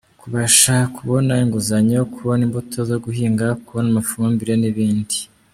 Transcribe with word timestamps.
Kubasha 0.21 0.75
kubona 0.95 1.33
inguzanyo, 1.43 1.99
kubona 2.15 2.41
imbuto 2.47 2.77
zo 2.89 2.97
guhinga, 3.05 3.47
kubona 3.65 3.87
amafumbire 3.91 4.53
n’ibindi. 4.61 5.17